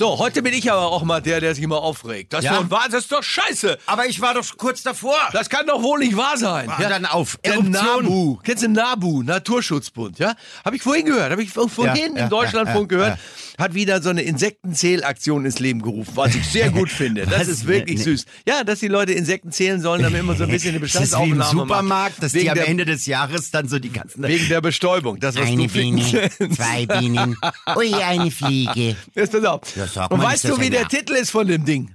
So, 0.00 0.18
heute 0.18 0.40
bin 0.40 0.54
ich 0.54 0.72
aber 0.72 0.86
auch 0.86 1.02
mal 1.02 1.20
der, 1.20 1.40
der 1.42 1.54
sich 1.54 1.62
immer 1.62 1.82
aufregt. 1.82 2.32
Das, 2.32 2.42
Ja? 2.42 2.52
ist, 2.54 2.62
doch, 2.62 2.70
wahr- 2.70 2.86
das 2.90 3.02
ist 3.02 3.12
doch 3.12 3.22
scheiße. 3.22 3.76
Aber 3.84 4.06
ich 4.06 4.18
war 4.22 4.32
doch 4.32 4.46
kurz 4.56 4.82
davor. 4.82 5.18
Das 5.34 5.50
kann 5.50 5.66
doch 5.66 5.82
wohl 5.82 5.98
nicht 5.98 6.16
wahr 6.16 6.38
sein. 6.38 6.70
Ah, 6.70 6.80
dann 6.88 7.04
auf. 7.04 7.36
Der. 7.44 7.60
NABU. 7.62 8.36
Kennst 8.42 8.62
du 8.62 8.70
NABU? 8.70 9.22
Naturschutzbund, 9.24 10.18
ja? 10.18 10.32
Habe 10.64 10.76
ich 10.76 10.82
vorhin 10.82 11.04
gehört. 11.04 11.30
Habe 11.32 11.42
ich 11.42 11.50
vorhin 11.50 11.94
Ja, 12.16 12.22
im 12.24 12.30
Deutschlandfunk 12.30 12.90
ja, 12.92 12.98
ja, 12.98 13.04
gehört. 13.04 13.18
Hat 13.58 13.74
wieder 13.74 14.00
so 14.00 14.08
eine 14.08 14.22
Insektenzählaktion 14.22 15.44
ins 15.44 15.58
Leben 15.58 15.82
gerufen, 15.82 16.12
was 16.14 16.34
ich 16.34 16.46
sehr 16.48 16.70
gut 16.70 16.88
finde. 16.90 17.26
Das 17.26 17.46
ist 17.46 17.66
wirklich 17.66 17.98
Nee. 17.98 18.04
süß. 18.04 18.24
Ja, 18.48 18.64
dass 18.64 18.78
die 18.78 18.88
Leute 18.88 19.12
Insekten 19.12 19.52
zählen 19.52 19.82
sollen, 19.82 20.02
damit 20.02 20.22
man 20.22 20.34
so 20.34 20.44
ein 20.44 20.50
bisschen 20.50 20.74
eine 20.76 20.82
Ist 20.86 20.94
das 20.94 21.02
wie 21.02 21.08
Bestandsaufnahme 21.10 21.52
im. 21.52 21.58
Supermarkt, 21.68 22.22
dass 22.22 22.32
Wegen 22.32 22.44
die 22.44 22.50
am 22.50 22.54
der- 22.54 22.68
Ende 22.68 22.86
des 22.86 23.04
Jahres 23.04 23.50
dann 23.50 23.68
so 23.68 23.78
die 23.78 23.90
ganzen... 23.92 24.22
Wegen 24.22 24.48
der 24.48 24.62
Bestäubung. 24.62 25.20
Das, 25.20 25.34
was 25.36 25.46
Eine 25.46 25.66
du 25.66 25.72
Biene, 25.74 26.30
zwei 26.56 26.86
Bienen, 26.86 27.36
ui, 27.76 27.92
eine 27.92 28.30
Fliege. 28.30 28.96
Jetzt 29.14 29.32
pass 29.32 29.44
auf. 29.44 29.60
Ja, 29.76 29.89
sag 29.92 30.10
Und 30.10 30.18
mal, 30.18 30.24
weißt 30.24 30.44
ist 30.44 30.50
das 30.50 30.56
du, 30.56 30.60
wie 30.60 30.66
ein 30.66 30.72
der? 30.72 30.88
Titel 30.88 31.12
ist 31.14 31.30
von 31.30 31.46
dem 31.46 31.64
Ding? 31.64 31.94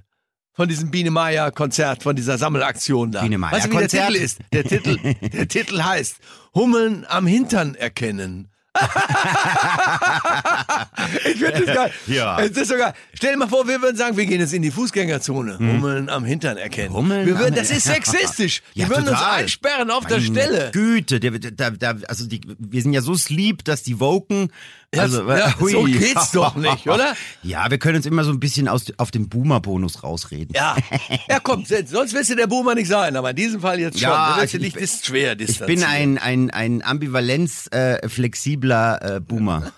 Von 0.52 0.68
diesem 0.68 0.90
Biene 0.90 1.10
Meier 1.10 1.50
Konzert, 1.50 2.02
von 2.02 2.16
dieser 2.16 2.38
Sammelaktion 2.38 3.12
da. 3.12 3.22
Biene 3.22 3.36
Meier 3.38 3.52
weißt 3.52 3.66
du, 3.66 3.70
wie 3.70 3.74
der 3.74 3.80
Konzert? 3.82 4.08
Titel 4.08 4.22
ist? 4.22 4.38
Der 4.52 4.64
Titel, 4.64 5.14
der 5.28 5.48
Titel 5.48 5.82
heißt 5.82 6.16
Hummeln 6.54 7.04
am 7.08 7.26
Hintern 7.26 7.74
erkennen. 7.74 8.50
ich 11.24 11.36
finde 11.38 11.64
das 11.66 11.74
geil. 11.74 11.92
Ja. 12.06 12.40
Es 12.40 12.50
ist 12.50 12.68
sogar, 12.68 12.94
stell 13.14 13.32
dir 13.32 13.38
mal 13.38 13.48
vor, 13.48 13.66
wir 13.68 13.80
würden 13.82 13.96
sagen, 13.96 14.16
wir 14.16 14.26
gehen 14.26 14.40
jetzt 14.40 14.52
in 14.52 14.62
die 14.62 14.70
Fußgängerzone. 14.70 15.58
Hummeln 15.58 16.08
am 16.08 16.24
Hintern 16.24 16.56
erkennen. 16.56 16.92
Hummeln 16.92 17.26
wir 17.26 17.38
würden, 17.38 17.54
das 17.54 17.70
ist 17.70 17.84
sexistisch. 17.84 18.62
Die 18.74 18.80
Ja, 18.80 18.88
würden 18.88 19.08
uns 19.08 19.18
total. 19.18 19.40
einsperren 19.42 19.90
auf 19.90 20.06
der 20.06 20.18
Meine 20.18 20.30
Stelle. 20.30 20.70
Güte, 20.72 21.20
der, 21.20 21.30
der, 21.32 21.70
der, 21.70 21.96
also 22.08 22.26
die, 22.26 22.40
wir 22.58 22.82
sind 22.82 22.92
ja 22.92 23.00
so 23.00 23.14
sleep, 23.14 23.64
dass 23.64 23.82
die 23.82 24.00
Woken. 24.00 24.50
Also, 24.96 25.28
ja, 25.30 25.52
so 25.58 25.82
geht's 25.84 26.30
doch 26.30 26.54
nicht, 26.56 26.86
oder? 26.88 27.14
Ja, 27.42 27.70
wir 27.70 27.78
können 27.78 27.96
uns 27.96 28.06
immer 28.06 28.24
so 28.24 28.30
ein 28.30 28.40
bisschen 28.40 28.68
aus, 28.68 28.84
auf 28.98 29.10
den 29.10 29.28
Boomer-Bonus 29.28 30.02
rausreden. 30.04 30.54
Ja, 30.54 30.76
ja 31.28 31.40
komm, 31.40 31.64
sonst 31.66 32.14
willst 32.14 32.30
du 32.30 32.36
der 32.36 32.46
Boomer 32.46 32.74
nicht 32.74 32.88
sein, 32.88 33.16
aber 33.16 33.30
in 33.30 33.36
diesem 33.36 33.60
Fall 33.60 33.80
jetzt 33.80 33.98
schon. 33.98 34.08
Ja, 34.08 34.36
willst 34.38 34.54
ich- 34.54 34.60
nicht 34.60 34.76
ich- 34.76 34.82
dis 34.82 35.04
schwer 35.04 35.38
Ich 35.38 35.58
bin 35.60 35.82
ein, 35.82 36.18
ein, 36.18 36.50
ein 36.50 36.82
ambivalenz-flexibler 36.84 38.06
äh, 38.06 38.08
Boomer. 39.26 39.72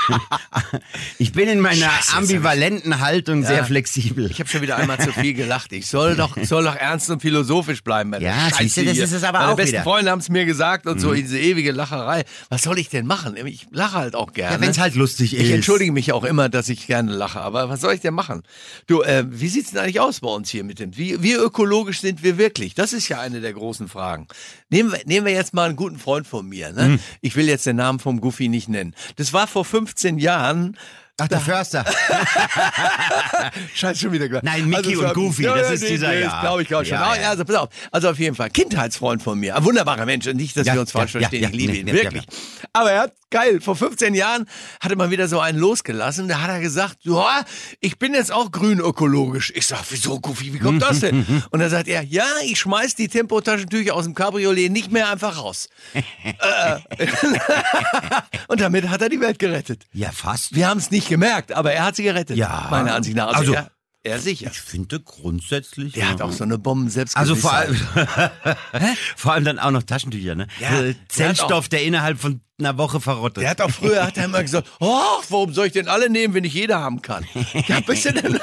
ich 1.18 1.32
bin 1.32 1.48
in 1.48 1.60
meiner 1.60 1.86
Scheiße, 1.86 2.10
ich- 2.10 2.14
ambivalenten 2.16 3.00
Haltung 3.00 3.44
sehr 3.44 3.64
flexibel. 3.64 4.30
Ich 4.30 4.38
habe 4.40 4.48
schon 4.48 4.62
wieder 4.62 4.76
einmal 4.76 4.98
zu 4.98 5.12
viel 5.12 5.34
gelacht. 5.34 5.72
Ich 5.72 5.86
soll 5.86 6.16
doch, 6.16 6.36
soll 6.42 6.64
doch 6.64 6.76
ernst 6.76 7.10
und 7.10 7.20
philosophisch 7.22 7.82
bleiben. 7.82 8.14
Ja, 8.20 8.48
Scheiße 8.50 8.62
siehst 8.64 8.76
du, 8.78 8.84
das 8.84 8.98
ist 8.98 9.12
es 9.12 9.24
aber 9.24 9.38
Meine 9.40 9.52
auch 9.52 9.56
besten 9.56 9.72
wieder. 9.72 9.80
Mhm. 9.80 9.84
Freunde 9.84 10.10
haben 10.10 10.18
es 10.20 10.28
mir 10.28 10.44
gesagt 10.44 10.86
und 10.86 10.98
so 11.00 11.14
diese 11.14 11.38
ewige 11.38 11.72
Lacherei. 11.72 12.24
Was 12.48 12.62
soll 12.62 12.78
ich 12.78 12.88
denn 12.88 13.06
machen? 13.06 13.36
Ich 13.46 13.66
lache 13.70 13.96
halt 13.96 14.14
auch 14.14 14.32
gerne. 14.32 14.56
Ja, 14.56 14.60
wenn's 14.60 14.78
halt 14.78 14.94
lustig 14.94 15.34
Ich 15.34 15.44
ist. 15.48 15.50
entschuldige 15.52 15.92
mich 15.92 16.12
auch 16.12 16.24
immer, 16.24 16.48
dass 16.48 16.68
ich 16.68 16.86
gerne 16.86 17.12
lache. 17.12 17.40
Aber 17.40 17.68
was 17.68 17.80
soll 17.80 17.94
ich 17.94 18.00
denn 18.00 18.14
machen? 18.14 18.42
Du, 18.86 19.02
äh, 19.02 19.24
wie 19.28 19.48
sieht's 19.48 19.70
denn 19.70 19.80
eigentlich 19.80 20.00
aus 20.00 20.20
bei 20.20 20.28
uns 20.28 20.50
hier 20.50 20.64
mit 20.64 20.78
dem? 20.78 20.96
Wie, 20.96 21.22
wie 21.22 21.32
ökologisch 21.34 22.00
sind 22.00 22.22
wir 22.22 22.38
wirklich? 22.38 22.74
Das 22.74 22.92
ist 22.92 23.08
ja 23.08 23.20
eine 23.20 23.40
der 23.40 23.52
großen 23.52 23.88
Fragen. 23.88 24.26
Nehmen 24.68 24.92
wir, 24.92 25.00
nehmen 25.06 25.26
wir 25.26 25.32
jetzt 25.32 25.54
mal 25.54 25.66
einen 25.68 25.76
guten 25.76 25.98
Freund 25.98 26.26
von 26.26 26.48
mir. 26.48 26.72
Ne? 26.72 26.88
Mhm. 26.88 26.98
Ich 27.20 27.36
will 27.36 27.48
jetzt 27.48 27.66
den 27.66 27.76
Namen 27.76 27.98
vom 28.10 28.20
Goofy 28.20 28.48
nicht 28.48 28.68
nennen. 28.68 28.92
Das 29.16 29.32
war 29.32 29.46
vor 29.46 29.64
15 29.64 30.18
Jahren. 30.18 30.76
Ach, 31.20 31.28
der 31.28 31.40
Förster. 31.40 31.84
Scheiß 33.74 34.00
schon 34.00 34.12
wieder 34.12 34.28
gehört. 34.28 34.44
Nein, 34.44 34.68
Mickey 34.68 34.92
es 34.94 34.98
und 34.98 35.14
Goofy, 35.14 35.42
das 35.44 35.70
ist 35.70 35.88
dieser, 35.88 36.08
nee, 36.08 36.20
ja. 36.22 36.40
glaube 36.40 36.62
ich 36.62 36.74
auch 36.74 36.80
schon. 36.84 36.94
Ja, 36.94 37.14
ja. 37.16 37.30
Also 37.30 37.44
pass 37.44 37.56
auf. 37.56 37.68
Also 37.90 38.10
auf 38.10 38.18
jeden 38.18 38.34
Fall, 38.36 38.50
Kindheitsfreund 38.50 39.22
von 39.22 39.38
mir. 39.38 39.56
Ein 39.56 39.64
wunderbarer 39.64 40.06
Mensch. 40.06 40.26
Und 40.26 40.36
nicht, 40.36 40.56
dass 40.56 40.66
Ja, 40.66 40.74
wir 40.74 40.80
uns 40.80 40.92
falsch 40.92 41.14
ja, 41.14 41.20
verstehen. 41.20 41.42
ja, 41.42 41.48
ich 41.50 41.54
liebe 41.54 41.72
ja, 41.72 41.80
ihn, 41.80 41.88
ja, 41.88 41.94
ja, 41.94 42.02
wirklich. 42.02 42.24
Aber 42.72 42.92
er 42.92 43.00
hat, 43.02 43.12
geil, 43.30 43.60
vor 43.60 43.76
15 43.76 44.14
Jahren 44.14 44.46
hatte 44.80 44.96
man 44.96 45.10
wieder 45.10 45.28
so 45.28 45.40
einen 45.40 45.58
losgelassen. 45.58 46.28
Da 46.28 46.40
hat 46.40 46.50
er 46.50 46.60
gesagt, 46.60 46.98
ja, 47.02 47.44
ich 47.80 47.98
bin 47.98 48.14
jetzt 48.14 48.32
auch 48.32 48.50
grün 48.50 48.80
ökologisch. 48.80 49.52
Ich 49.54 49.66
sag, 49.66 49.80
wieso, 49.90 50.20
Goofy, 50.20 50.54
wie 50.54 50.58
kommt 50.58 50.82
das 50.82 51.00
denn? 51.00 51.24
Und 51.50 51.60
dann 51.60 51.70
sagt 51.70 51.88
er, 51.88 52.02
ja, 52.02 52.24
ich 52.44 52.58
schmeiß 52.58 52.94
die 52.94 53.08
Tempotaschentücher 53.08 53.94
aus 53.94 54.04
dem 54.04 54.14
Cabriolet 54.14 54.70
nicht 54.70 54.90
mehr 54.92 55.10
einfach 55.10 55.36
raus. 55.38 55.68
Äh, 56.40 57.06
und 58.48 58.60
damit 58.60 58.88
hat 58.88 59.02
er 59.02 59.08
die 59.08 59.20
Welt 59.20 59.38
gerettet. 59.38 59.86
Ja, 59.92 60.10
fast. 60.10 60.54
Wir 60.54 60.68
haben 60.68 60.78
es 60.78 60.90
nicht 60.90 61.08
gemerkt, 61.10 61.52
aber 61.52 61.72
er 61.74 61.84
hat 61.84 61.96
sie 61.96 62.02
gerettet. 62.04 62.36
Ja. 62.38 62.68
Meiner 62.70 62.94
Ansicht 62.94 63.16
nach. 63.16 63.26
Also, 63.28 63.38
Also- 63.40 63.54
er, 63.54 63.70
er 64.02 64.18
sicher. 64.18 64.48
Ich 64.50 64.58
finde 64.58 64.98
grundsätzlich. 65.00 65.92
Der 65.92 66.08
hat 66.08 66.22
auch 66.22 66.32
so 66.32 66.42
eine 66.44 66.56
Bomben 66.56 66.88
selbst 66.88 67.18
Also 67.18 67.36
vor 67.36 67.52
allem, 67.52 67.76
vor 69.16 69.34
allem 69.34 69.44
dann 69.44 69.58
auch 69.58 69.70
noch 69.72 69.82
Taschentücher, 69.82 70.34
ne? 70.34 70.46
Ja, 70.58 70.80
der 70.80 70.90
hat 70.90 70.96
Zellstoff, 71.08 71.68
der 71.68 71.82
innerhalb 71.82 72.18
von 72.18 72.40
einer 72.58 72.78
Woche 72.78 72.98
verrottet. 73.00 73.42
Der 73.42 73.50
hat 73.50 73.60
auch 73.60 73.70
früher 73.70 74.02
hat 74.06 74.16
er 74.16 74.24
immer 74.24 74.40
gesagt, 74.42 74.68
oh, 74.80 75.02
warum 75.28 75.52
soll 75.52 75.66
ich 75.66 75.72
denn 75.74 75.88
alle 75.88 76.08
nehmen, 76.08 76.32
wenn 76.32 76.42
nicht 76.42 76.54
jeder 76.54 76.80
haben 76.80 77.02
kann? 77.02 77.26
Ja, 77.68 77.80
bist 77.80 78.06
du 78.06 78.12
denn? 78.14 78.38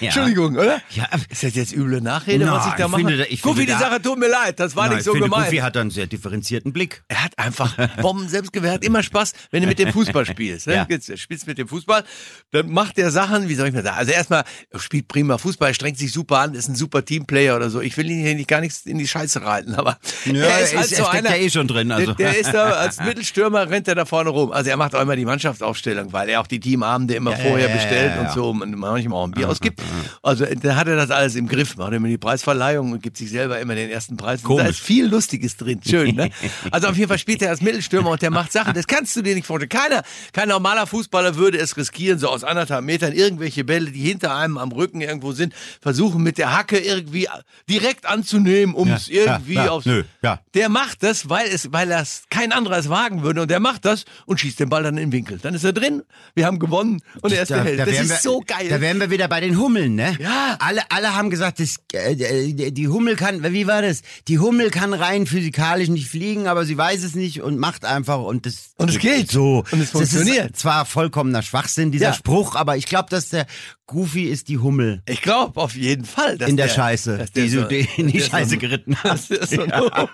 Ja. 0.00 0.06
Entschuldigung, 0.06 0.56
oder? 0.56 0.80
Ja. 0.90 1.06
Ist 1.30 1.42
das 1.42 1.54
jetzt 1.54 1.72
üble 1.74 2.00
Nachrede, 2.00 2.44
was 2.50 2.64
Nein, 2.64 2.68
ich 2.72 2.74
da 2.78 2.84
ich 2.84 2.90
mache? 2.90 3.00
finde, 3.00 3.26
ich 3.26 3.42
Goofy, 3.42 3.66
die 3.66 3.72
Sache 3.72 4.00
tut 4.02 4.18
mir 4.18 4.28
leid, 4.28 4.60
das 4.60 4.76
war 4.76 4.86
Nein, 4.86 4.96
nicht 4.96 5.04
so 5.04 5.12
finde, 5.12 5.28
gemeint. 5.28 5.44
Goofy 5.46 5.58
hat 5.58 5.76
einen 5.76 5.90
sehr 5.90 6.06
differenzierten 6.06 6.72
Blick. 6.72 7.02
Er 7.08 7.24
hat 7.24 7.38
einfach 7.38 7.74
Bomben 8.02 8.28
selbst 8.28 8.52
gewährt. 8.52 8.74
Hat 8.76 8.84
immer 8.84 9.02
Spaß, 9.02 9.32
wenn 9.50 9.62
du 9.62 9.68
mit 9.68 9.78
dem 9.78 9.92
Fußball 9.92 10.26
spielst. 10.26 10.66
Ne? 10.66 10.74
Ja. 10.74 10.86
Jetzt 10.88 11.18
spielst 11.18 11.46
mit 11.46 11.58
dem 11.58 11.68
Fußball, 11.68 12.04
dann 12.52 12.70
macht 12.70 12.96
der 12.98 13.10
Sachen, 13.10 13.48
wie 13.48 13.54
soll 13.54 13.68
ich 13.68 13.74
mal 13.74 13.82
sagen? 13.82 13.96
Also 13.98 14.12
erstmal 14.12 14.44
er 14.70 14.78
spielt 14.80 15.08
prima 15.08 15.38
Fußball, 15.38 15.72
strengt 15.74 15.98
sich 15.98 16.12
super 16.12 16.38
an, 16.40 16.54
ist 16.54 16.68
ein 16.68 16.74
super 16.76 17.04
Teamplayer 17.04 17.56
oder 17.56 17.70
so. 17.70 17.80
Ich 17.80 17.96
will 17.96 18.10
ihn 18.10 18.20
hier 18.22 18.34
nicht 18.34 18.48
gar 18.48 18.60
nichts 18.60 18.86
in 18.86 18.98
die 18.98 19.08
Scheiße 19.08 19.42
reiten, 19.42 19.74
aber 19.74 19.98
Ja, 20.26 20.32
er 20.34 20.60
ist 20.60 20.72
er 20.72 20.78
halt 20.80 20.90
ist- 20.90 20.96
so 20.98 21.04
er 21.04 21.10
einer. 21.12 21.30
ja 21.30 21.36
eh 21.36 21.50
schon 21.50 21.68
drin, 21.68 21.90
also. 21.92 22.12
Der, 22.14 22.32
der 22.32 22.38
ist 22.40 22.52
da 22.52 22.64
als 22.76 23.00
Mittelstürmer 23.00 23.70
rennt 23.70 23.88
er 23.88 23.94
da 23.94 24.04
vorne 24.04 24.30
rum. 24.30 24.52
Also 24.52 24.70
er 24.70 24.76
macht 24.76 24.94
auch 24.94 25.00
immer 25.00 25.16
die 25.16 25.24
Mannschaftsaufstellung, 25.24 26.12
weil 26.12 26.28
er 26.28 26.40
auch 26.40 26.46
die 26.46 26.60
Teamabende 26.60 27.14
immer 27.14 27.32
Ja, 27.32 27.36
vorher 27.38 27.68
bestellt 27.68 28.12
und 28.20 28.30
so 28.32 28.50
und 28.50 28.76
manchmal 28.76 29.18
auch 29.20 29.24
ein 29.24 29.30
Bier 29.30 29.48
ausgibt. 29.48 29.80
Also 30.22 30.44
da 30.44 30.76
hat 30.76 30.88
er 30.88 30.96
das 30.96 31.10
alles 31.10 31.34
im 31.36 31.48
Griff, 31.48 31.76
macht 31.76 31.92
immer 31.92 32.08
die 32.08 32.18
Preisverleihung 32.18 32.92
und 32.92 33.02
gibt 33.02 33.16
sich 33.16 33.30
selber 33.30 33.58
immer 33.60 33.74
den 33.74 33.90
ersten 33.90 34.16
Preis. 34.16 34.40
Und 34.44 34.56
Da 34.56 34.62
Komisch. 34.64 34.78
ist 34.78 34.84
viel 34.86 35.06
Lustiges 35.06 35.56
drin, 35.56 35.80
schön. 35.86 36.14
Ne? 36.16 36.30
Also 36.70 36.88
auf 36.88 36.96
jeden 36.96 37.08
Fall 37.08 37.18
spielt 37.18 37.42
er 37.42 37.50
als 37.50 37.60
Mittelstürmer 37.60 38.10
und 38.10 38.22
der 38.22 38.30
macht 38.30 38.52
Sachen, 38.52 38.74
das 38.74 38.86
kannst 38.86 39.14
du 39.16 39.22
dir 39.22 39.34
nicht 39.34 39.46
vorstellen. 39.46 39.68
Keiner, 39.68 40.02
kein 40.32 40.48
normaler 40.48 40.86
Fußballer 40.86 41.36
würde 41.36 41.58
es 41.58 41.76
riskieren, 41.76 42.18
so 42.18 42.28
aus 42.28 42.44
anderthalb 42.44 42.84
Metern 42.84 43.12
irgendwelche 43.12 43.64
Bälle, 43.64 43.90
die 43.90 44.00
hinter 44.00 44.34
einem 44.34 44.58
am 44.58 44.72
Rücken 44.72 45.00
irgendwo 45.00 45.32
sind, 45.32 45.54
versuchen 45.80 46.22
mit 46.22 46.38
der 46.38 46.56
Hacke 46.56 46.78
irgendwie 46.78 47.28
direkt 47.68 48.06
anzunehmen, 48.06 48.74
um 48.74 48.90
es 48.90 49.08
Ja, 49.08 49.22
irgendwie 49.22 49.54
ja, 49.54 49.64
ja, 49.66 49.70
aufs... 49.70 49.86
nö, 49.86 50.04
ja. 50.22 50.40
Der 50.54 50.68
macht 50.68 51.02
das, 51.02 51.28
weil 51.28 51.46
es, 51.48 51.72
weil 51.72 51.88
das 51.88 52.24
kein 52.30 52.52
anderer 52.52 52.78
es 52.78 52.88
wagen 52.88 53.22
würde 53.22 53.42
und 53.42 53.50
der 53.50 53.60
macht 53.60 53.84
das 53.84 54.04
und 54.26 54.40
schießt 54.40 54.60
den 54.60 54.68
Ball 54.68 54.82
dann 54.82 54.96
in 54.96 55.10
den 55.10 55.12
Winkel. 55.12 55.38
Dann 55.40 55.54
ist 55.54 55.64
er 55.64 55.72
drin, 55.72 56.02
wir 56.34 56.46
haben 56.46 56.58
gewonnen 56.58 57.00
und 57.22 57.32
er 57.32 57.42
ist 57.42 57.50
der 57.50 57.62
Held. 57.64 57.78
Das 57.80 57.86
wären 57.88 58.04
ist 58.04 58.10
wir, 58.10 58.16
so 58.18 58.42
geil. 58.46 58.68
Da 58.68 58.80
wären 58.80 58.98
wir 59.00 59.10
wieder 59.10 59.28
bei 59.28 59.40
den 59.40 59.58
Hummeln, 59.58 59.75
ne? 59.76 60.16
Ja. 60.20 60.56
Alle, 60.60 60.82
alle 60.90 61.14
haben 61.14 61.30
gesagt, 61.30 61.60
das, 61.60 61.76
äh, 61.92 62.52
die 62.72 62.88
Hummel 62.88 63.16
kann, 63.16 63.42
wie 63.52 63.66
war 63.66 63.82
das? 63.82 64.02
Die 64.28 64.38
Hummel 64.38 64.70
kann 64.70 64.92
rein 64.94 65.26
physikalisch 65.26 65.88
nicht 65.88 66.08
fliegen, 66.08 66.46
aber 66.46 66.64
sie 66.64 66.76
weiß 66.76 67.02
es 67.04 67.14
nicht 67.14 67.42
und 67.42 67.58
macht 67.58 67.84
einfach 67.84 68.18
und 68.20 68.46
das. 68.46 68.70
Und 68.76 68.90
es 68.90 68.98
geht. 68.98 69.30
So. 69.30 69.64
Und 69.70 69.80
es 69.80 69.90
Das 69.90 69.90
funktioniert. 69.90 70.52
ist 70.52 70.60
zwar 70.60 70.84
vollkommener 70.86 71.42
Schwachsinn, 71.42 71.92
dieser 71.92 72.06
Ja. 72.08 72.12
Spruch, 72.14 72.56
aber 72.56 72.76
ich 72.76 72.86
glaube, 72.86 73.08
dass 73.10 73.28
der 73.28 73.46
Goofy 73.86 74.24
ist 74.24 74.48
die 74.48 74.58
Hummel. 74.58 75.00
ich 75.06 75.22
glaube 75.22 75.60
auf 75.60 75.76
jeden 75.76 76.04
Fall. 76.04 76.36
Dass 76.38 76.48
In 76.50 76.56
der 76.56 76.66
der, 76.66 76.74
Scheiße, 76.74 77.16
der 77.18 77.26
die 77.44 77.50
du 77.50 77.62
so- 77.62 77.68
dir 77.68 77.86
in 77.96 78.06
die 78.08 78.14
der 78.14 78.22
so- 78.22 78.30
Scheiße 78.30 78.56
geritten 78.58 78.96
hast. 79.04 79.28
So 79.28 79.64
Ja. 79.64 80.08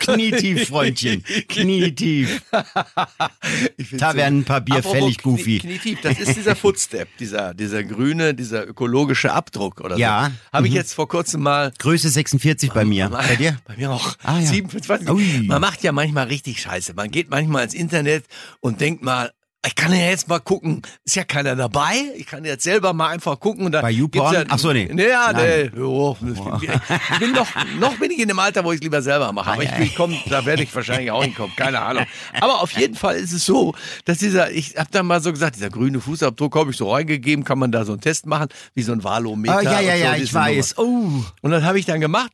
Knietief, 0.00 0.68
Freundchen. 0.68 1.22
Knietief. 1.48 2.42
Bier 3.76 4.76
Apropos 4.78 4.92
fällig, 4.92 5.18
Knie- 5.18 5.22
Goofy. 5.22 5.58
Knietief, 5.60 6.00
das 6.02 6.18
ist 6.18 6.36
dieser 6.36 6.56
Footstep, 6.56 7.08
dieser, 7.18 7.54
dieser 7.54 7.84
grüne, 7.84 8.34
dieser 8.34 8.66
ökologische 8.66 9.32
Abdruck 9.32 9.80
oder 9.80 9.96
Ja. 9.96 10.30
so. 10.52 10.56
Habe 10.58 10.66
ich 10.68 10.74
jetzt 10.74 10.92
vor 10.94 11.08
kurzem 11.08 11.42
mal 11.42 11.72
Größe 11.78 12.08
46 12.08 12.72
bei 12.72 12.84
mir. 12.84 13.08
Bei 13.08 13.36
dir? 13.36 13.58
Bei 13.66 13.76
mir 13.76 13.90
auch. 13.90 14.16
Ah, 14.22 14.38
ja. 14.40 14.46
27. 14.46 15.08
Ui. 15.10 15.42
Man 15.46 15.60
macht 15.60 15.82
ja 15.82 15.92
manchmal 15.92 16.26
richtig 16.26 16.60
Scheiße. 16.60 16.94
Man 16.94 17.10
geht 17.10 17.30
manchmal 17.30 17.64
ins 17.64 17.74
Internet 17.74 18.24
und 18.60 18.80
denkt 18.80 19.02
mal, 19.02 19.30
ich 19.66 19.74
kann 19.74 19.92
ja 19.92 20.06
jetzt 20.08 20.28
mal 20.28 20.38
gucken, 20.38 20.82
ist 21.04 21.16
ja 21.16 21.24
keiner 21.24 21.56
dabei. 21.56 21.94
Ich 22.16 22.26
kann 22.26 22.44
jetzt 22.44 22.62
selber 22.62 22.92
mal 22.92 23.08
einfach 23.08 23.40
gucken. 23.40 23.66
Und 23.66 23.72
da 23.72 23.82
Bei 23.82 23.90
YouPorn? 23.90 24.32
Ja, 24.32 24.44
Ach 24.48 24.58
so, 24.58 24.72
nee. 24.72 24.88
Nee, 24.92 25.08
ja, 25.08 25.32
nee. 25.32 25.70
Jo, 25.76 26.16
ich 26.22 27.18
bin 27.18 27.32
noch, 27.32 27.48
noch 27.80 27.96
bin 27.98 28.12
ich 28.12 28.20
in 28.20 28.28
dem 28.28 28.38
Alter, 28.38 28.64
wo 28.64 28.70
ich 28.70 28.76
es 28.76 28.82
lieber 28.82 29.02
selber 29.02 29.32
mache. 29.32 29.50
Aber 29.50 29.62
ich, 29.64 29.70
ich 29.80 29.96
komm, 29.96 30.16
da 30.30 30.44
werde 30.46 30.62
ich 30.62 30.72
wahrscheinlich 30.74 31.10
auch 31.10 31.24
hinkommen. 31.24 31.54
Keine 31.56 31.80
Ahnung. 31.80 32.06
Aber 32.40 32.62
auf 32.62 32.70
jeden 32.72 32.94
Fall 32.94 33.16
ist 33.16 33.32
es 33.32 33.44
so, 33.44 33.74
dass 34.04 34.18
dieser, 34.18 34.52
ich 34.52 34.76
habe 34.76 34.90
dann 34.92 35.06
mal 35.06 35.20
so 35.20 35.32
gesagt, 35.32 35.56
dieser 35.56 35.70
grüne 35.70 36.00
Fußabdruck 36.00 36.54
habe 36.54 36.70
ich 36.70 36.76
so 36.76 36.92
reingegeben, 36.92 37.44
kann 37.44 37.58
man 37.58 37.72
da 37.72 37.84
so 37.84 37.92
einen 37.92 38.00
Test 38.00 38.26
machen, 38.26 38.48
wie 38.74 38.82
so 38.82 38.92
ein 38.92 39.02
Valometer. 39.02 39.58
Oh, 39.58 39.60
ja, 39.60 39.80
ja, 39.80 39.96
so, 39.96 40.04
ja, 40.04 40.12
diese 40.12 40.24
ich 40.24 40.34
weiß. 40.34 40.78
Oh. 40.78 41.10
Und 41.42 41.50
das 41.50 41.64
habe 41.64 41.80
ich 41.80 41.84
dann 41.84 42.00
gemacht. 42.00 42.30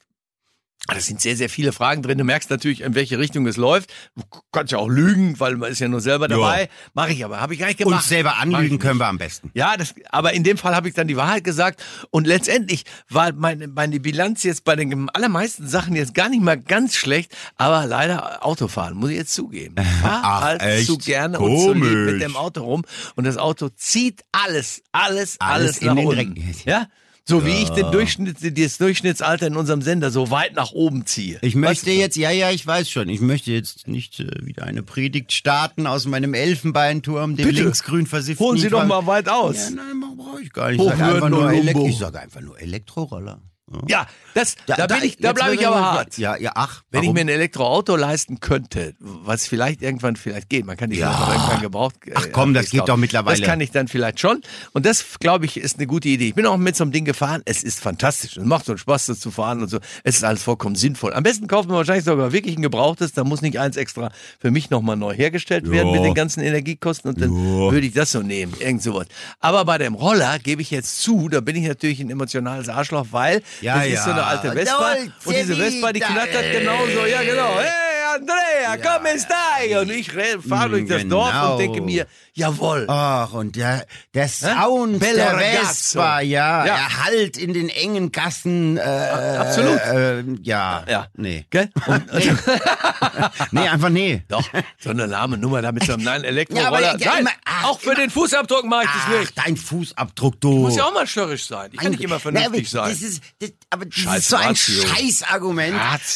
Ah, 0.86 0.94
Das 0.94 1.06
sind 1.06 1.20
sehr, 1.20 1.34
sehr 1.34 1.48
viele 1.48 1.72
Fragen 1.72 2.02
drin. 2.02 2.18
Du 2.18 2.24
merkst 2.24 2.50
natürlich, 2.50 2.82
in 2.82 2.94
welche 2.94 3.18
Richtung 3.18 3.46
es 3.46 3.56
läuft. 3.56 3.90
Du 4.16 4.22
kannst 4.52 4.70
ja 4.70 4.76
auch 4.78 4.88
lügen, 4.88 5.40
weil 5.40 5.56
man 5.56 5.72
ist 5.72 5.78
ja 5.78 5.88
nur 5.88 6.02
selber 6.02 6.28
dabei. 6.28 6.68
Mache 6.92 7.12
ich 7.12 7.24
aber, 7.24 7.40
habe 7.40 7.54
ich 7.54 7.60
gar 7.60 7.68
nicht 7.68 7.78
gemacht. 7.78 8.00
Uns 8.00 8.08
selber 8.08 8.36
anlügen 8.36 8.78
können 8.78 9.00
wir 9.00 9.06
am 9.06 9.16
besten. 9.16 9.50
Ja, 9.54 9.78
das, 9.78 9.94
aber 10.10 10.34
in 10.34 10.44
dem 10.44 10.58
Fall 10.58 10.74
habe 10.76 10.86
ich 10.88 10.94
dann 10.94 11.08
die 11.08 11.16
Wahrheit 11.16 11.42
gesagt 11.42 11.82
und 12.10 12.26
letztendlich 12.26 12.84
war 13.08 13.32
meine, 13.32 13.66
meine 13.68 13.98
Bilanz 13.98 14.42
jetzt 14.42 14.64
bei 14.64 14.76
den 14.76 15.08
allermeisten 15.10 15.66
Sachen 15.66 15.96
jetzt 15.96 16.12
gar 16.14 16.28
nicht 16.28 16.42
mal 16.42 16.58
ganz 16.60 16.96
schlecht, 16.96 17.34
aber 17.56 17.86
leider 17.86 18.44
Autofahren, 18.44 18.94
muss 18.94 19.08
ich 19.10 19.16
jetzt 19.16 19.32
zugeben. 19.32 19.76
Ich 19.84 20.00
fahr 20.00 20.20
Ach, 20.22 20.40
halt 20.42 20.60
echt? 20.62 20.86
zu 20.86 20.98
gerne 20.98 21.38
und 21.40 21.58
zu 21.58 21.72
lieb 21.72 21.82
Komisch. 21.84 22.12
mit 22.12 22.20
dem 22.20 22.36
Auto 22.36 22.62
rum 22.62 22.84
und 23.16 23.24
das 23.24 23.38
Auto 23.38 23.70
zieht 23.70 24.22
alles, 24.32 24.82
alles, 24.92 25.36
alles, 25.40 25.40
Alles 25.40 25.78
in 25.78 25.86
nach 25.86 25.94
den 25.94 26.06
unten. 26.06 26.34
Dreck. 26.34 26.66
Ja? 26.66 26.88
So 27.26 27.46
wie 27.46 27.62
ich 27.62 27.70
den 27.70 27.90
Durchschnitt, 27.90 28.36
das 28.58 28.76
Durchschnittsalter 28.76 29.46
in 29.46 29.56
unserem 29.56 29.80
Sender 29.80 30.10
so 30.10 30.30
weit 30.30 30.54
nach 30.54 30.72
oben 30.72 31.06
ziehe. 31.06 31.38
Ich 31.40 31.54
Weißt 31.54 31.56
möchte 31.56 31.86
du? 31.86 31.92
jetzt, 31.92 32.16
ja, 32.16 32.30
ja, 32.30 32.50
ich 32.50 32.66
weiß 32.66 32.90
schon, 32.90 33.08
ich 33.08 33.22
möchte 33.22 33.50
jetzt 33.50 33.88
nicht 33.88 34.20
äh, 34.20 34.26
wieder 34.44 34.64
eine 34.64 34.82
Predigt 34.82 35.32
starten 35.32 35.86
aus 35.86 36.04
meinem 36.04 36.34
Elfenbeinturm, 36.34 37.36
dem 37.36 37.48
Bitte. 37.48 37.62
linksgrün 37.62 38.06
versifften. 38.06 38.44
Holen 38.44 38.58
Sie 38.58 38.68
doch 38.68 38.84
mal 38.84 39.06
weit 39.06 39.30
aus. 39.30 39.70
Ja, 39.70 39.76
nein, 39.76 40.16
brauche 40.18 40.42
ich 40.42 40.52
gar 40.52 40.70
nicht. 40.70 40.82
Ich 40.82 40.86
sage 40.86 41.02
einfach, 41.02 41.30
nur 41.30 41.50
Elek 41.50 41.76
ich 41.78 41.96
sag 41.96 42.14
einfach 42.14 42.42
nur 42.42 42.60
Elektroroller. 42.60 43.40
Ja, 43.88 44.06
das, 44.34 44.56
da, 44.66 44.86
bin 44.86 44.98
ich, 45.04 45.16
da 45.16 45.32
bleibe 45.32 45.54
ich 45.54 45.66
aber 45.66 45.80
hart. 45.80 46.18
Ja, 46.18 46.36
ja, 46.36 46.52
ach. 46.54 46.82
Wenn 46.90 47.00
ich 47.00 47.06
warum? 47.06 47.14
mir 47.14 47.20
ein 47.22 47.28
Elektroauto 47.28 47.96
leisten 47.96 48.38
könnte, 48.38 48.94
was 49.00 49.46
vielleicht 49.46 49.80
irgendwann 49.80 50.16
vielleicht 50.16 50.50
geht, 50.50 50.66
man 50.66 50.76
kann 50.76 50.90
die 50.90 50.98
Ja. 50.98 51.10
auch 51.14 51.28
irgendwann 51.32 51.60
gebraucht. 51.62 51.94
äh, 52.06 52.12
Ach 52.14 52.26
komm, 52.30 52.52
das 52.52 52.66
ich 52.66 52.70
geht 52.72 52.86
doch 52.88 52.98
mittlerweile. 52.98 53.38
Das 53.38 53.46
kann 53.46 53.60
ich 53.62 53.70
dann 53.70 53.88
vielleicht 53.88 54.20
schon. 54.20 54.42
Und 54.72 54.84
das, 54.84 55.18
glaube 55.18 55.46
ich, 55.46 55.56
ist 55.56 55.78
eine 55.78 55.86
gute 55.86 56.08
Idee. 56.10 56.28
Ich 56.28 56.34
bin 56.34 56.44
auch 56.44 56.58
mit 56.58 56.76
so 56.76 56.84
einem 56.84 56.92
Ding 56.92 57.06
gefahren. 57.06 57.40
Es 57.46 57.62
ist 57.62 57.80
fantastisch. 57.80 58.36
Es 58.36 58.44
macht 58.44 58.66
so 58.66 58.76
Spaß, 58.76 59.06
das 59.06 59.18
zu 59.20 59.30
fahren 59.30 59.62
und 59.62 59.68
so. 59.68 59.78
Es 60.02 60.16
ist 60.16 60.24
alles 60.24 60.42
vollkommen 60.42 60.76
sinnvoll. 60.76 61.14
Am 61.14 61.22
besten 61.22 61.46
kauft 61.46 61.66
man 61.68 61.78
wahrscheinlich 61.78 62.04
sogar 62.04 62.32
wirklich 62.32 62.58
ein 62.58 62.62
gebrauchtes. 62.62 63.12
Da 63.12 63.24
muss 63.24 63.40
nicht 63.40 63.58
eins 63.58 63.78
extra 63.78 64.12
für 64.40 64.50
mich 64.50 64.68
nochmal 64.68 64.96
neu 64.96 65.14
hergestellt 65.14 65.70
werden 65.70 65.88
Ja. 65.88 65.94
mit 65.94 66.04
den 66.04 66.14
ganzen 66.14 66.40
Energiekosten. 66.42 67.10
Und 67.14 67.20
dann 67.20 67.30
Ja. 67.32 67.72
würde 67.72 67.86
ich 67.86 67.94
das 67.94 68.12
so 68.12 68.20
nehmen. 68.20 68.52
Irgend 68.60 68.82
sowas. 68.82 69.06
Aber 69.40 69.64
bei 69.64 69.78
dem 69.78 69.94
Roller 69.94 70.38
gebe 70.38 70.60
ich 70.60 70.70
jetzt 70.70 71.00
zu, 71.00 71.30
da 71.30 71.40
bin 71.40 71.56
ich 71.56 71.66
natürlich 71.66 72.00
ein 72.00 72.10
emotionales 72.10 72.68
Arschloch, 72.68 73.06
weil 73.10 73.42
Ja, 73.60 73.78
das 73.78 73.86
ist 73.86 74.04
so 74.04 74.10
eine 74.10 74.20
ja. 74.20 74.26
alte 74.26 74.52
Vespa. 74.52 74.94
Und 75.24 75.36
diese 75.36 75.56
Vespa, 75.56 75.92
die 75.92 76.00
knattert 76.00 76.44
ey. 76.44 76.60
genauso. 76.60 77.06
Ja, 77.06 77.22
genau. 77.22 77.58
Hey, 77.58 77.83
Andrea, 78.14 78.76
come 78.76 79.18
stai? 79.18 79.78
Und 79.80 79.90
ich 79.90 80.10
fahre 80.48 80.70
durch 80.70 80.86
das 80.88 81.06
Dorf 81.08 81.30
Genau. 81.30 81.52
und 81.52 81.58
denke 81.58 81.80
mir, 81.82 82.06
jawohl. 82.32 82.86
Ach, 82.88 83.32
und 83.32 83.56
der, 83.56 83.86
der 84.14 84.28
Sound 84.28 85.00
Bello 85.00 85.16
der. 85.16 85.38
Vespa, 85.38 86.20
ja, 86.20 86.64
Ja. 86.66 86.74
er 86.74 87.04
hallt 87.04 87.36
in 87.36 87.52
den 87.52 87.68
engen 87.68 88.12
Gassen. 88.12 88.76
Äh, 88.76 88.80
absolut. 88.80 89.80
Äh, 89.80 90.22
ja, 90.42 90.84
Ja. 90.88 91.06
nee. 91.14 91.44
Gell? 91.50 91.70
Und, 91.86 92.04
Nee. 92.12 92.32
nee, 93.50 93.68
einfach 93.68 93.88
nee. 93.88 94.22
Doch, 94.28 94.44
so 94.78 94.90
eine 94.90 95.06
lahme 95.06 95.36
Nummer 95.38 95.62
da 95.62 95.72
mit 95.72 95.84
so 95.84 95.94
einem 95.94 96.04
neuen 96.04 96.22
Ja, 96.24 96.28
Elektroroller. 96.28 96.68
aber 96.68 96.80
ja, 96.80 96.96
Nein, 96.96 97.20
immer- 97.20 97.30
ach, 97.44 97.64
auch 97.64 97.80
für 97.80 97.94
den 97.94 98.10
Fußabdruck 98.10 98.64
mache 98.64 98.84
ich 98.84 98.90
das 98.90 99.02
Ach, 99.06 99.18
nicht. 99.20 99.38
dein 99.38 99.56
Fußabdruck, 99.56 100.40
du. 100.40 100.50
Muss 100.58 100.76
ja 100.76 100.84
auch 100.84 100.94
mal 100.94 101.06
störrisch 101.06 101.46
sein. 101.46 101.70
Ich 101.72 101.78
kann 101.80 101.90
nicht 101.90 102.02
immer 102.02 102.20
vernünftig 102.20 102.68
Na, 102.72 102.80
aber 102.82 102.88
sein. 102.90 103.00
Das 103.00 103.10
ist, 103.10 103.22
das, 103.40 103.50
aber 103.70 103.84
das 103.86 103.94
Scheiß 103.94 104.18
ist 104.18 104.28
so 104.28 104.36
ein. 104.36 104.56
Scheißargument. 104.56 105.74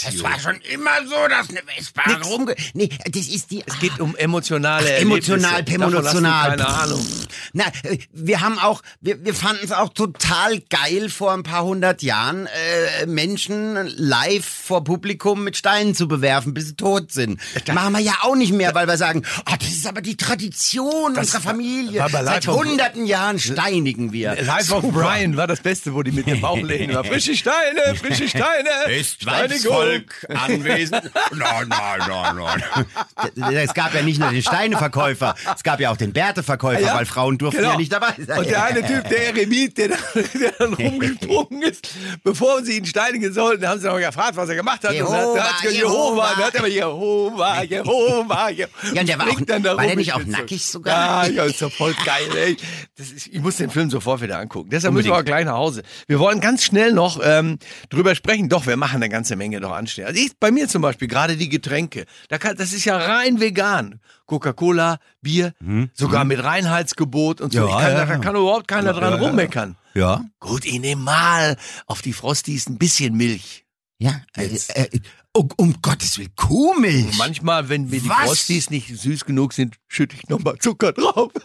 Es 0.09 0.23
war 0.23 0.39
schon 0.41 0.61
immer 0.73 0.91
so, 1.07 1.29
dass 1.29 1.49
eine 1.51 1.61
Vespa 1.67 1.88
rumge... 2.25 2.55
Nee, 2.75 2.91
das 3.05 3.27
ist 3.29 3.51
die... 3.51 3.63
Es 3.67 3.79
geht 3.79 4.01
um 4.01 4.17
emotionale 4.17 4.97
Emotional, 4.97 5.53
hast 5.53 5.69
du 5.69 5.75
emotional. 5.75 6.51
Keine 6.51 6.69
Ahnung. 6.69 7.07
Na, 7.53 7.65
äh, 7.83 7.99
wir 8.13 8.41
haben 8.41 8.59
auch, 8.59 8.83
wir, 9.01 9.25
wir 9.25 9.35
fanden 9.35 9.65
es 9.65 9.73
auch 9.73 9.91
total 9.91 10.61
geil, 10.61 11.09
vor 11.09 11.33
ein 11.33 11.43
paar 11.43 11.65
hundert 11.65 12.03
Jahren 12.03 12.47
äh, 12.47 13.07
Menschen 13.07 13.87
live 13.97 14.45
vor 14.45 14.85
Publikum 14.85 15.45
mit 15.45 15.57
Steinen 15.57 15.95
zu 15.95 16.09
bewerfen, 16.09 16.55
bis 16.55 16.69
sie 16.69 16.77
tot 16.77 17.13
sind. 17.13 17.41
Machen 17.73 17.95
wir 17.95 18.01
ja 18.01 18.19
auch 18.23 18.37
nicht 18.37 18.53
mehr, 18.53 18.75
weil 18.75 18.87
wir 18.87 18.97
sagen, 18.97 19.23
ah, 19.45 19.57
das 19.59 19.69
ist 19.69 19.87
aber 19.87 20.01
die 20.01 20.17
Tradition 20.17 21.15
Das 21.15 21.27
unserer 21.27 21.43
Familie. 21.43 22.05
Seit 22.11 22.47
hunderten 22.47 23.07
Jahren 23.07 23.39
steinigen 23.39 24.13
wir. 24.13 24.37
Live 24.43 24.73
of 24.73 24.85
Brian 24.93 25.37
war 25.37 25.47
das 25.47 25.61
Beste, 25.61 25.95
wo 25.95 26.03
die 26.03 26.13
mit 26.13 26.27
dem 26.27 26.41
Bauch 26.41 26.61
legen. 26.61 26.93
Frische 27.05 27.37
Steine, 27.37 27.95
frische 27.97 28.29
Steine. 28.29 28.69
Steinigung. 29.05 30.03
anwesend? 30.29 31.11
Nein, 31.33 31.69
nein, 31.69 31.78
nein, 32.09 32.37
nein. 32.37 33.55
Es 33.57 33.75
gab 33.75 33.95
ja 33.95 34.03
nicht 34.03 34.21
nur 34.21 34.31
den 34.31 34.43
Steineverkäufer, 34.43 35.35
es 35.55 35.63
gab 35.63 35.81
ja 35.81 35.91
auch 35.91 35.97
den 35.97 36.13
Bärteverkäufer, 36.13 36.81
Ja, 36.81 36.95
weil 36.97 37.07
Frauen 37.07 37.39
durften 37.39 37.59
genau. 37.61 37.73
ja 37.73 37.77
nicht 37.79 37.93
dabei 37.93 38.15
sein. 38.25 38.39
Und 38.39 38.49
der 38.49 38.65
eine 38.65 38.85
Typ, 38.87 39.09
der 39.09 39.29
Eremit, 39.35 39.79
der, 39.79 39.89
der 39.89 40.53
dann 40.59 40.75
rumgesprungen 40.75 41.63
ist, 41.63 41.89
bevor 42.23 42.63
sie 42.63 42.79
ihn 42.79 42.87
steinigen 42.87 43.33
sollten, 43.33 43.67
haben 43.67 43.81
sie 43.81 43.87
noch 43.89 43.99
gefragt, 43.99 44.37
was 44.37 44.49
er 44.49 44.55
gemacht 44.57 44.83
hat. 44.83 44.91
und 44.91 44.97
Jehova, 44.97 45.37
er 45.37 45.45
hat, 45.45 45.53
hat 45.65 45.73
Jehova, 45.73 45.73
Jehova. 45.73 46.31
und 46.33 46.45
hat 46.45 46.57
aber 46.59 46.69
Jehova, 46.69 47.63
Jehova, 47.63 48.49
Jehova. 48.51 48.69
Ja, 48.93 49.01
und 49.01 49.09
der 49.09 49.19
war 49.19 49.29
auch- 49.29 49.41
dann 49.47 49.63
da 49.63 49.77
war 49.77 49.87
der 49.87 49.97
nicht 49.97 50.13
auch 50.15 50.25
nackig 50.25 50.65
sogar? 50.65 51.27
Ja, 51.27 51.33
ja, 51.33 51.45
ist 51.45 51.61
doch 51.63 51.73
voll 51.73 51.95
geil, 52.05 52.29
ey. 52.37 52.57
Ist, 52.97 53.27
ich 53.29 53.41
muss 53.41 53.57
den 53.57 53.71
Film 53.71 53.91
sofort 53.91 54.21
wieder 54.21 54.39
angucken. 54.39 54.71
Deshalb 54.71 54.93
müssen 54.95 55.11
Unbedingt. 55.11 55.15
wir 55.15 55.21
auch 55.21 55.25
gleich 55.39 55.45
nach 55.45 55.55
Hause. 55.59 55.83
Wir 56.07 56.19
wollen 56.19 56.41
ganz 56.41 56.65
schnell 56.65 56.93
noch 56.93 57.21
ähm, 57.23 57.59
drüber 57.91 58.15
sprechen. 58.15 58.49
Doch, 58.49 58.67
wir 58.67 58.77
machen 58.77 58.97
eine 58.97 59.09
ganze 59.09 59.37
Menge 59.37 59.61
noch 59.61 59.73
anstehen. 59.73 60.07
Also 60.07 60.21
ich, 60.21 60.33
bei 60.39 60.51
mir 60.51 60.69
zum 60.69 60.83
Beispiel, 60.83 61.09
gerade 61.09 61.37
die 61.37 61.49
Getränke. 61.69 62.07
Da 62.29 62.39
kann, 62.39 62.57
das 62.57 62.73
ist 62.73 62.85
ja 62.85 62.97
rein 62.97 63.41
vegan. 63.41 64.01
Coca-Cola, 64.27 64.99
Bier, 65.23 65.55
sogar 65.95 66.25
mit 66.25 66.43
Reinheitsgebot 66.43 67.41
und 67.41 67.53
so. 67.53 67.61
Ja, 67.61 67.65
ich 67.67 67.73
kann, 67.73 67.93
ja, 67.93 68.05
da, 68.05 68.17
kann 68.19 68.37
überhaupt 68.37 68.69
keiner 68.69 68.93
dran 68.93 69.15
ja, 69.15 69.21
ja. 69.21 69.27
rummeckern. 69.27 69.77
Ja? 69.95 70.25
Gut, 70.39 70.65
ich 70.65 70.79
nehme 70.81 71.03
mal 71.03 71.57
auf 71.87 72.03
die 72.03 72.13
Frosties 72.13 72.69
ein 72.69 72.79
bisschen 72.79 73.17
Milch. 73.17 73.65
Ja, 73.99 74.23
äh, 74.37 74.47
äh, 74.75 75.01
um, 75.39 75.49
um 75.57 75.75
Gottes 75.83 76.19
Willen, 76.19 76.35
Kuhmilch. 76.37 77.17
Manchmal, 77.17 77.69
wenn 77.69 77.89
mir 77.89 78.01
die 78.01 78.09
Was? 78.09 78.17
Frosties 78.25 78.71
nicht 78.71 78.89
süß 78.97 79.25
genug 79.25 79.53
sind, 79.53 79.77
schütte 79.89 80.17
ich 80.17 80.29
nochmal 80.29 80.57
Zucker 80.59 80.93
drauf. 80.93 81.31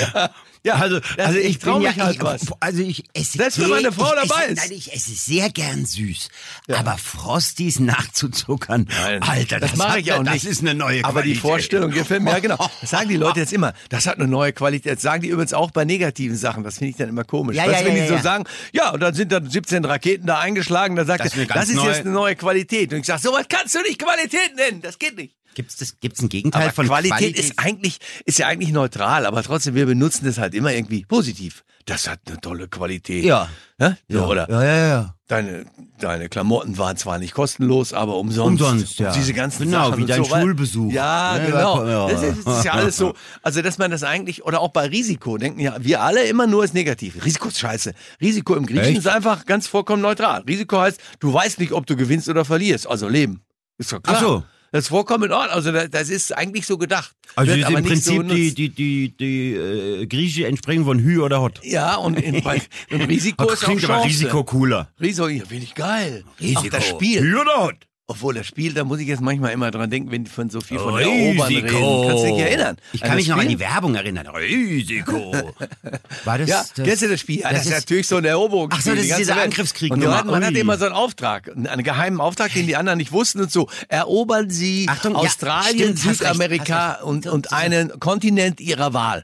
ja, 0.00 0.30
ja, 0.64 0.74
Also, 0.74 1.00
das- 1.00 1.26
also 1.26 1.38
ich, 1.38 1.46
ich 1.46 1.58
trau 1.58 1.74
bin 1.74 1.82
ja, 1.82 1.90
mich 1.90 2.00
halt 2.00 2.16
ich, 2.16 2.22
was. 2.22 2.40
also 2.60 2.82
ich 2.82 3.04
esse 3.14 3.38
Selbst 3.38 3.60
wenn 3.60 3.70
meine 3.70 3.92
Frau 3.92 4.12
dabei 4.14 4.44
esse, 4.44 4.52
ist. 4.52 4.56
Nein, 4.56 4.72
ich 4.72 4.92
esse 4.92 5.12
sehr 5.12 5.50
gern 5.50 5.86
süß. 5.86 6.28
Aber 6.74 6.98
Frosties 6.98 7.78
nachzuzuckern, 7.80 8.88
Nein, 9.04 9.22
Alter, 9.22 9.60
das, 9.60 9.76
mache 9.76 9.92
hat 9.92 9.98
ich 10.00 10.12
auch 10.12 10.22
nicht. 10.22 10.34
Das 10.34 10.44
ist 10.44 10.60
eine 10.60 10.74
neue 10.74 11.04
Aber 11.04 11.22
die 11.22 11.32
Qualität. 11.34 11.40
Vorstellung 11.42 11.90
gefällt 11.90 12.22
mir, 12.22 12.30
ja 12.32 12.38
genau. 12.40 12.56
Das 12.80 12.90
sagen 12.90 13.08
die 13.08 13.16
Leute 13.16 13.40
jetzt 13.40 13.52
immer. 13.52 13.72
Das 13.88 14.06
hat 14.06 14.16
eine 14.18 14.26
neue 14.28 14.52
Qualität. 14.52 14.96
Das 14.96 15.02
sagen 15.02 15.22
die 15.22 15.28
übrigens 15.28 15.52
auch 15.54 15.70
bei 15.70 15.84
negativen 15.84 16.36
Sachen. 16.36 16.64
Das 16.64 16.78
finde 16.78 16.90
ich 16.90 16.96
dann 16.96 17.08
immer 17.08 17.24
komisch. 17.24 17.56
Ja, 17.56 17.66
weißt, 17.66 17.80
ja, 17.80 17.86
wenn 17.86 17.96
ja, 17.96 18.02
die 18.02 18.08
so 18.08 18.14
ja. 18.14 18.22
sagen, 18.22 18.44
ja, 18.72 18.90
und 18.90 19.00
dann 19.00 19.14
sind 19.14 19.30
dann 19.32 19.48
17 19.48 19.84
Raketen 19.84 20.26
da 20.26 20.38
eingeschlagen, 20.40 20.96
dann 20.96 21.06
sagt 21.06 21.20
Das 21.20 21.34
ist 21.34 21.38
er, 21.38 21.46
das 21.46 21.68
ist 21.68 21.74
neue- 21.76 21.92
jetzt 21.92 22.04
eine 22.08 22.14
neue 22.14 22.36
Qualität. 22.36 22.92
Und 22.92 23.00
ich 23.00 23.06
sage, 23.06 23.20
sowas 23.20 23.46
kannst 23.48 23.74
du 23.74 23.80
nicht 23.82 23.98
Qualität 23.98 24.54
nennen. 24.56 24.80
Das 24.80 24.98
geht 24.98 25.16
nicht. 25.16 25.37
Das, 25.78 25.98
gibt's 26.00 26.20
ein 26.22 26.28
Gegenteil 26.28 26.64
Aber 26.64 26.72
von 26.72 26.86
Qualität, 26.86 27.38
ist 27.38 27.58
eigentlich, 27.58 27.98
ist 28.24 28.38
ja 28.38 28.46
eigentlich 28.46 28.72
neutral, 28.72 29.26
aber 29.26 29.42
trotzdem, 29.42 29.74
wir 29.74 29.86
benutzen 29.86 30.24
das 30.24 30.38
halt 30.38 30.54
immer 30.54 30.72
irgendwie 30.72 31.04
positiv. 31.04 31.64
Das 31.86 32.06
hat 32.06 32.20
eine 32.26 32.38
tolle 32.38 32.68
Qualität. 32.68 33.24
Ja. 33.24 33.48
Ja? 33.80 33.96
Ja. 34.08 34.26
Oder 34.26 34.46
Ja, 34.50 34.62
ja, 34.62 34.86
ja. 34.88 35.14
deine, 35.26 35.64
deine 35.98 36.28
Klamotten 36.28 36.76
waren 36.76 36.98
zwar 36.98 37.18
nicht 37.18 37.32
kostenlos, 37.32 37.94
aber 37.94 38.16
umsonst. 38.16 38.60
Umsonst, 38.60 38.98
ja. 38.98 39.08
Und 39.08 39.16
diese 39.16 39.32
ganzen 39.32 39.64
Genau, 39.64 39.88
Sachen 39.88 40.02
wie 40.02 40.06
dein 40.06 40.22
so, 40.22 40.28
Schulbesuch. 40.36 40.92
Ja, 40.92 41.38
Ja, 41.38 41.46
genau. 41.46 41.86
ja. 41.86 42.08
Das 42.10 42.22
ist, 42.22 42.46
das 42.46 42.58
ist 42.58 42.64
ja 42.66 42.72
alles 42.72 42.96
so. 42.98 43.14
Also, 43.42 43.62
dass 43.62 43.78
man 43.78 43.90
das 43.90 44.02
eigentlich, 44.02 44.44
oder 44.44 44.60
auch 44.60 44.68
bei 44.68 44.86
Risiko, 44.86 45.38
denken 45.38 45.60
ja 45.60 45.76
wir 45.80 46.02
alle 46.02 46.24
immer 46.24 46.46
nur 46.46 46.62
ist 46.62 46.74
negativ. 46.74 47.24
Risiko 47.24 47.48
ist 47.48 47.58
scheiße. 47.58 47.94
Risiko 48.20 48.54
im 48.54 48.66
Griechen 48.66 48.84
Echt? 48.84 48.98
ist 48.98 49.08
einfach 49.08 49.46
ganz 49.46 49.66
vollkommen 49.66 50.02
neutral. 50.02 50.42
Risiko 50.42 50.78
heißt, 50.80 51.00
du 51.20 51.32
weißt 51.32 51.58
nicht, 51.58 51.72
ob 51.72 51.86
du 51.86 51.96
gewinnst 51.96 52.28
oder 52.28 52.44
verlierst. 52.44 52.86
Also 52.86 53.08
Leben. 53.08 53.40
Ist 53.78 53.92
doch 53.92 54.02
klar. 54.02 54.16
Ach 54.18 54.20
so. 54.20 54.42
Das 54.70 54.84
ist 54.84 54.88
vollkommen 54.88 55.24
in 55.24 55.32
Ordnung. 55.32 55.54
Also, 55.54 55.72
das, 55.72 56.10
ist 56.10 56.36
eigentlich 56.36 56.66
so 56.66 56.76
gedacht. 56.76 57.12
Also 57.36 57.50
Wird 57.50 57.60
ist 57.60 57.66
aber 57.66 57.78
im 57.78 57.84
nicht 57.84 58.04
so 58.04 58.16
Prinzip 58.16 58.54
die, 58.54 58.54
die, 58.54 58.68
die, 58.68 59.16
die 59.16 59.54
äh, 59.54 60.06
griechische 60.06 60.46
Entsprechung 60.46 60.84
von 60.84 60.98
Hü 60.98 61.20
oder 61.20 61.40
Hot. 61.40 61.60
Ja, 61.64 61.96
und 61.96 62.20
in, 62.20 62.42
bei, 62.44 62.60
im 62.88 63.00
Risiko 63.02 63.44
Das 63.44 63.54
ist 63.54 63.62
auch 63.62 63.66
klingt 63.68 63.84
aber 63.84 63.94
Chance. 63.94 64.08
Risiko 64.08 64.44
cooler. 64.44 64.88
Risiko, 65.00 65.28
ja, 65.28 65.44
finde 65.44 65.64
ich 65.64 65.74
geil. 65.74 66.24
Risiko. 66.40 66.60
Auch 66.60 66.68
das 66.68 66.86
Spiel. 66.86 67.22
Hü 67.22 67.40
oder 67.40 67.64
Hot? 67.64 67.87
Obwohl 68.10 68.32
das 68.32 68.46
Spiel, 68.46 68.72
da 68.72 68.84
muss 68.84 69.00
ich 69.00 69.06
jetzt 69.06 69.20
manchmal 69.20 69.52
immer 69.52 69.70
dran 69.70 69.90
denken, 69.90 70.10
wenn 70.10 70.24
die 70.24 70.30
von 70.30 70.48
so 70.48 70.62
viel 70.62 70.78
von 70.78 70.94
Risiko. 70.94 71.10
Erobern 71.10 71.46
reden. 71.46 72.08
Kannst 72.08 72.24
du 72.24 72.28
dich 72.28 72.38
erinnern? 72.38 72.76
Ich 72.94 73.02
An 73.02 73.08
kann 73.10 73.18
das 73.18 73.26
mich 73.26 73.28
noch 73.28 73.38
an 73.38 73.48
die 73.48 73.58
Werbung 73.60 73.94
erinnern. 73.96 74.26
Risiko. 74.28 75.32
War 76.24 76.38
das, 76.38 76.48
Ja, 76.48 76.64
das 76.74 76.86
kennst 76.86 77.02
du 77.02 77.08
das 77.08 77.20
Spiel? 77.20 77.40
Ja, 77.40 77.52
das, 77.52 77.66
ist 77.66 77.72
natürlich 77.72 78.08
so 78.08 78.16
ein 78.16 78.24
Eroberungsspiel. 78.24 78.80
Ach 78.80 78.82
so, 78.82 78.94
das 78.94 79.04
die 79.04 79.10
ist 79.10 79.18
dieser 79.18 79.36
Welt. 79.36 79.44
Angriffskrieg 79.44 79.92
Und 79.92 80.00
Nummer. 80.00 80.24
man, 80.24 80.42
hat 80.42 80.54
immer 80.54 80.78
so 80.78 80.86
einen 80.86 80.94
Auftrag, 80.94 81.50
einen 81.54 81.82
geheimen 81.84 82.18
Auftrag, 82.18 82.50
den 82.54 82.66
die 82.66 82.76
anderen 82.76 82.96
nicht 82.96 83.12
wussten 83.12 83.40
und 83.42 83.52
so. 83.52 83.68
Erobern 83.88 84.48
Sie 84.48 84.86
Achtung, 84.88 85.12
ja, 85.12 85.18
Australien, 85.18 85.74
stimmt, 85.74 85.98
hast 85.98 86.06
recht, 86.06 86.18
Südamerika 86.18 86.74
hast 86.74 86.94
recht. 87.00 87.04
und, 87.04 87.26
und 87.26 87.52
einen 87.52 88.00
Kontinent 88.00 88.60
Ihrer 88.60 88.94
Wahl. 88.94 89.22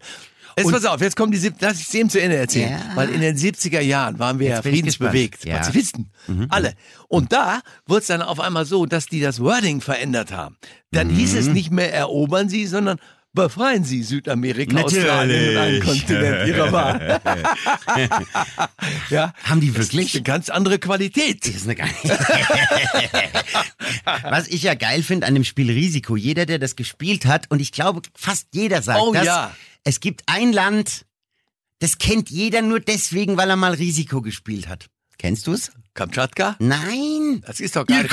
Jetzt 0.57 0.71
pass 0.71 0.85
auf, 0.85 1.01
jetzt 1.01 1.17
kommen 1.17 1.33
die, 1.33 1.53
lass 1.61 1.81
ich 1.81 1.89
es 1.89 1.95
eben 1.95 2.09
zu 2.11 2.21
Ende 2.21 2.37
erzählen. 2.37 2.71
Ja. 2.73 2.97
Weil 2.97 3.11
in 3.11 3.21
den 3.21 3.37
70er 3.37 3.81
Jahren 3.81 4.19
waren 4.19 4.39
wir 4.39 4.49
ja 4.49 4.63
friedensbewegt. 4.63 5.45
Ja. 5.45 5.55
Mhm. 5.55 5.59
Pazifisten, 5.59 6.11
alle. 6.49 6.75
Und 7.09 7.33
da 7.33 7.61
wurde 7.87 8.01
es 8.03 8.07
dann 8.07 8.23
auf 8.23 8.41
einmal 8.41 8.65
so, 8.65 8.87
dass 8.87 9.07
die 9.07 9.21
das 9.21 9.41
Wording 9.41 9.81
verändert 9.81 10.33
haben. 10.33 10.57
Dann 10.93 11.09
hieß 11.11 11.33
Mhm. 11.33 11.39
es 11.39 11.47
nicht 11.49 11.71
mehr 11.71 11.93
erobern 11.93 12.49
Sie, 12.49 12.67
sondern 12.67 12.99
Befreien 13.35 13.83
Sie 13.85 14.03
Südamerika, 14.05 14.75
Natürlich. 14.75 15.05
Australien 15.05 15.51
und 15.51 15.57
einen 15.57 15.81
Kontinent 15.83 16.49
Ihrer 16.49 16.71
Wahl. 16.73 17.21
ja, 19.11 19.35
Haben 19.43 19.61
die 19.61 19.73
das 19.73 19.87
ist 19.87 19.93
wirklich? 19.93 20.15
eine 20.15 20.23
ganz 20.23 20.49
andere 20.51 20.79
Qualität. 20.79 21.45
Das 21.47 21.55
ist 21.57 21.69
eine. 21.69 21.77
Was 24.31 24.47
ich 24.49 24.63
ja 24.63 24.75
geil 24.75 25.03
finde 25.03 25.27
an 25.27 25.35
dem 25.35 25.43
Spiel 25.45 25.71
Risiko, 25.71 26.17
jeder, 26.17 26.47
der 26.47 26.59
das 26.61 26.77
gespielt 26.77 27.27
hat, 27.27 27.51
und 27.51 27.61
ich 27.61 27.73
glaube, 27.73 28.03
fast 28.15 28.47
jeder 28.55 28.83
sagt 28.83 29.01
Oh 29.01 29.13
das, 29.13 29.25
ja. 29.25 29.55
es 29.83 29.99
gibt 30.01 30.23
ein 30.27 30.53
Land, 30.53 31.05
das 31.81 31.99
kennt 31.99 32.31
jeder 32.31 32.63
nur 32.63 32.79
deswegen, 32.81 33.37
weil 33.37 33.51
er 33.51 33.57
mal 33.57 33.75
Risiko 33.75 34.23
gespielt 34.23 34.69
hat. 34.69 34.87
Kennst 35.19 35.47
du's? 35.49 35.73
Kamtschatka? 35.95 36.57
Nein. 36.61 37.43
Das 37.47 37.61
ist 37.61 37.75
doch 37.77 37.85
gar 37.87 38.03
nicht. 38.03 38.13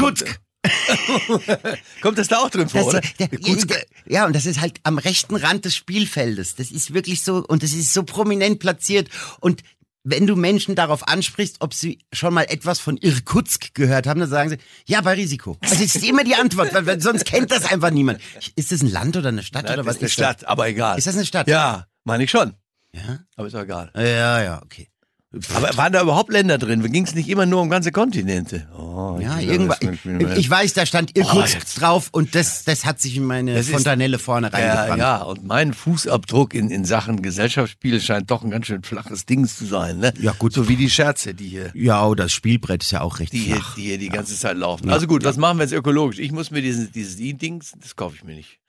Kommt 2.01 2.17
das 2.17 2.27
da 2.27 2.37
auch 2.37 2.49
drin 2.49 2.69
vor, 2.69 2.81
Das, 2.81 2.87
oder? 2.89 3.01
der, 3.19 3.31
Irkutsk. 3.33 3.73
ja, 4.05 4.25
und 4.25 4.35
das 4.35 4.45
ist 4.45 4.61
halt 4.61 4.79
am 4.83 4.97
rechten 4.97 5.35
Rand 5.35 5.65
des 5.65 5.75
Spielfeldes. 5.75 6.55
Das 6.55 6.71
ist 6.71 6.93
wirklich 6.93 7.21
so, 7.23 7.43
und 7.47 7.63
das 7.63 7.73
ist 7.73 7.93
so 7.93 8.03
prominent 8.03 8.59
platziert. 8.59 9.09
Und 9.39 9.61
wenn 10.03 10.25
du 10.25 10.35
Menschen 10.35 10.73
darauf 10.75 11.07
ansprichst, 11.07 11.57
ob 11.59 11.73
sie 11.73 11.99
schon 12.11 12.33
mal 12.33 12.43
etwas 12.43 12.79
von 12.79 12.97
Irkutsk 12.97 13.75
gehört 13.75 14.07
haben, 14.07 14.19
dann 14.19 14.29
sagen 14.29 14.49
sie, 14.49 14.57
ja, 14.87 15.01
bei 15.01 15.13
Risiko. 15.13 15.57
Also 15.61 15.75
das 15.75 15.95
ist 15.95 16.03
immer 16.03 16.23
die 16.23 16.35
Antwort, 16.35 16.73
weil, 16.73 16.85
weil 16.87 17.01
sonst 17.01 17.25
kennt 17.25 17.51
das 17.51 17.65
einfach 17.65 17.91
niemand. 17.91 18.19
Ist 18.55 18.71
das 18.71 18.81
ein 18.81 18.89
Land 18.89 19.15
oder 19.15 19.29
eine 19.29 19.43
Stadt 19.43 19.65
Nein, 19.65 19.73
oder 19.73 19.83
das 19.83 19.87
was 19.87 19.95
ist 19.97 20.01
eine 20.01 20.07
ist 20.07 20.13
Stadt, 20.13 20.47
aber 20.47 20.67
egal. 20.67 20.97
Ist 20.97 21.05
das 21.07 21.15
eine 21.15 21.25
Stadt? 21.25 21.47
Ja, 21.47 21.85
meine 22.03 22.23
ich 22.23 22.31
schon. 22.31 22.53
Ja? 22.93 23.19
Aber 23.35 23.47
ist 23.47 23.53
doch 23.53 23.61
egal. 23.61 23.91
Ja, 23.95 24.41
ja, 24.41 24.61
okay. 24.63 24.87
Aber 25.55 25.77
waren 25.77 25.93
da 25.93 26.01
überhaupt 26.01 26.29
Länder 26.29 26.57
drin? 26.57 26.83
Ging 26.91 27.05
es 27.05 27.15
nicht 27.15 27.29
immer 27.29 27.45
nur 27.45 27.61
um 27.61 27.69
ganze 27.69 27.93
Kontinente? 27.93 28.67
Oh, 28.77 29.17
Ja, 29.21 29.39
ich- 29.39 29.47
irgendwann. 29.47 29.77
ich 30.33 30.37
Ich, 30.39 30.49
weiß, 30.49 30.73
da 30.73 30.85
stand 30.85 31.15
Irkutsk 31.17 31.53
jetzt. 31.53 31.79
drauf 31.79 32.09
und 32.11 32.35
das, 32.35 32.65
das 32.65 32.83
hat 32.83 32.99
sich 32.99 33.15
in 33.15 33.23
meine 33.23 33.53
Das 33.53 33.67
ist- 33.67 33.71
Fontanelle 33.73 34.19
vorne 34.19 34.49
Ja, 34.51 34.57
reingebrannt. 34.57 34.99
ja, 34.99 35.17
und 35.21 35.45
mein 35.45 35.73
Fußabdruck 35.73 36.53
in, 36.53 36.69
in 36.69 36.83
Sachen 36.83 37.21
Gesellschaftsspiel 37.21 38.01
scheint 38.01 38.29
doch 38.29 38.43
ein 38.43 38.51
ganz 38.51 38.65
schön 38.65 38.83
flaches 38.83 39.25
Ding 39.25 39.47
zu 39.47 39.65
sein. 39.65 39.99
Ne? 39.99 40.13
Ja, 40.19 40.33
gut. 40.37 40.51
So 40.51 40.67
wie 40.67 40.75
die 40.75 40.89
Scherze, 40.89 41.33
die 41.33 41.47
hier, 41.47 41.71
Ja, 41.75 42.05
oh, 42.05 42.13
das 42.13 42.33
Spielbrett 42.33 42.83
ist 42.83 42.91
ja 42.91 42.99
auch 42.99 43.19
recht 43.19 43.31
die 43.31 43.39
hier, 43.39 43.55
flach. 43.55 43.75
die, 43.75 43.83
hier 43.83 43.97
die 43.97 44.09
ganze 44.09 44.35
Zeit 44.37 44.57
laufen. 44.57 44.89
Also 44.89 45.07
gut, 45.07 45.23
was 45.23 45.37
machen 45.37 45.59
wir 45.59 45.63
jetzt 45.63 45.73
ökologisch? 45.73 46.19
Ich 46.19 46.33
muss 46.33 46.51
mir 46.51 46.61
dieses, 46.61 46.91
dieses 46.91 47.15
Dings, 47.15 47.71
das 47.81 47.95
kaufe 47.95 48.15
ich 48.17 48.23
mir 48.25 48.35
nicht. 48.35 48.59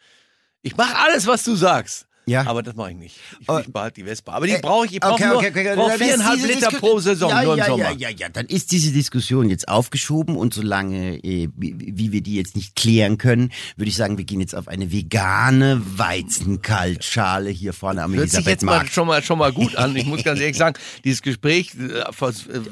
Ich 0.63 0.77
mache 0.77 0.95
alles, 0.97 1.27
was 1.27 1.43
du 1.43 1.57
sagst. 1.57 2.07
Ja. 2.27 2.47
Aber 2.47 2.63
das 2.63 2.75
mache 2.77 2.91
ich 2.93 2.97
nicht. 2.97 3.17
Ich, 3.41 3.49
Oh. 3.49 3.59
ich 3.59 3.73
behalte 3.73 4.01
die 4.01 4.05
Vespa. 4.07 4.33
Aber 4.35 4.47
die 4.47 4.53
Äh, 4.53 4.61
brauche 4.61 4.87
ich. 4.87 4.93
Ich 4.95 5.01
brauche 5.01 5.21
nur 5.27 5.43
brauch 5.43 5.43
Dann 5.43 5.53
ist 5.93 5.99
viereinhalb 5.99 6.35
diese 6.37 6.47
Liter 6.49 6.69
Disku- 6.69 6.79
pro 6.79 6.99
Saison, 7.01 7.31
ja, 7.31 7.43
nur 7.43 7.53
im 7.55 7.59
ja, 7.59 7.67
Sommer. 7.67 7.91
Ja, 7.91 7.91
ja, 7.91 8.09
ja, 8.11 8.29
dann 8.29 8.47
ist 8.47 8.71
diese 8.71 8.93
Diskussion 8.93 9.49
jetzt 9.51 9.67
aufgeschoben 9.69 10.37
und 10.37 10.55
solange, 10.55 11.17
äh, 11.25 11.49
wie, 11.57 12.13
wir 12.13 12.21
die 12.21 12.37
jetzt 12.37 12.55
nicht 12.55 12.77
klären 12.77 13.19
können, 13.19 13.51
würde 13.77 13.89
ich 13.89 13.97
sagen, 13.97 14.19
wir 14.19 14.25
gehen 14.25 14.41
jetzt 14.41 14.55
auf 14.55 14.69
eine 14.69 14.93
vegane 14.93 15.83
Weizenkaltschale 15.97 17.51
hier 17.51 17.73
vorne 17.73 18.03
am 18.03 18.15
Hört 18.15 18.31
sich 18.31 18.45
jetzt 18.47 18.63
mal 18.63 18.87
schon 18.87 19.07
mal 19.07 19.23
schon 19.23 19.39
mal 19.39 19.53
gut 19.53 19.77
an. 19.77 19.95
Ich 19.97 20.07
muss 20.07 20.23
ganz 20.23 20.41
ehrlich 20.41 20.57
sagen, 20.57 20.79
dieses 21.05 21.23
Gespräch 21.23 21.73
äh, 21.79 21.83
äh, 21.85 22.03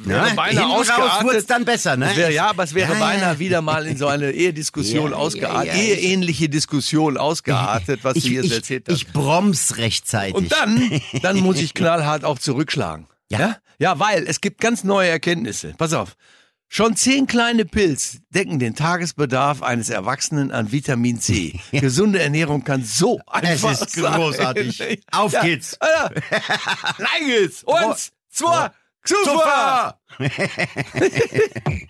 wäre 0.04 0.28
Ja, 0.28 0.34
beinahe 0.34 0.66
ausgeartet. 0.66 1.32
wird's 1.32 1.46
dann 1.46 1.64
besser, 1.64 1.96
ne? 1.96 2.10
Es 2.10 2.16
wäre, 2.16 2.32
ja, 2.32 2.50
aber 2.50 2.64
es 2.64 2.74
wäre 2.74 2.92
Ja, 2.92 2.98
beinahe 2.98 3.38
wieder 3.38 3.62
mal 3.62 3.86
in 3.86 3.96
so 3.96 4.06
eine 4.06 4.30
Ehediskussion 4.32 5.12
ausgeartet, 5.12 5.74
eheähnliche 5.74 6.48
Diskussion 6.48 7.16
ausgeartet, 7.16 8.00
was 8.02 8.16
ich, 8.16 8.24
du 8.24 8.30
jetzt 8.30 8.52
erzählt 8.52 8.86
hast. 8.88 8.96
ich 8.96 9.06
broms 9.40 9.76
rechtzeitig. 9.76 10.34
Und 10.34 10.52
dann, 10.52 11.00
dann 11.22 11.38
muss 11.40 11.58
ich 11.58 11.74
knallhart 11.80 12.24
auch 12.24 12.38
zurückschlagen. 12.38 13.06
Ja. 13.30 13.38
ja? 13.38 13.56
Ja, 13.78 13.98
weil 13.98 14.26
es 14.26 14.40
gibt 14.40 14.60
ganz 14.60 14.84
neue 14.84 15.08
Erkenntnisse. 15.08 15.74
Pass 15.78 15.92
auf. 15.94 16.16
Schon 16.72 16.94
zehn 16.94 17.26
kleine 17.26 17.64
Pilz 17.64 18.18
decken 18.28 18.60
den 18.60 18.76
Tagesbedarf 18.76 19.62
eines 19.62 19.90
Erwachsenen 19.90 20.52
an 20.52 20.70
Vitamin 20.70 21.18
C. 21.18 21.58
Gesunde 21.72 22.20
Ernährung 22.20 22.62
kann 22.62 22.84
so 22.84 23.18
Es 23.26 23.64
einfach 23.64 23.72
ist 23.72 23.90
sein. 23.90 24.14
großartig. 24.14 25.02
Auf 25.12 25.32
ja. 25.32 25.42
geht's. 25.42 25.76
Ja. 25.82 26.10
Rein 26.98 27.26
geht's. 27.26 27.64
Eins, 27.66 28.12
zwei, 28.28 28.70
super. 29.04 29.98
Wieder 30.18 31.89